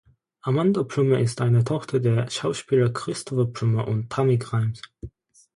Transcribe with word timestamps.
Amanda 0.41 0.83
Plummer 0.83 1.19
ist 1.19 1.41
eine 1.41 1.63
Tochter 1.63 1.99
der 1.99 2.27
Schauspieler 2.27 2.89
Christopher 2.91 3.45
Plummer 3.45 3.87
und 3.87 4.09
Tammy 4.09 4.39
Grimes. 4.39 4.81